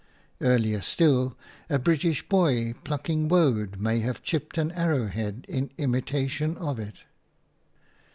Earlier 0.41 0.81
still, 0.81 1.37
a 1.69 1.77
British 1.77 2.27
boy 2.27 2.73
plucking 2.83 3.27
woad 3.27 3.79
may 3.79 3.99
have 3.99 4.23
chipped 4.23 4.57
an 4.57 4.71
arrow 4.71 5.05
head 5.05 5.45
in 5.47 5.69
imitation 5.77 6.57
of 6.57 6.79
it. 6.79 6.95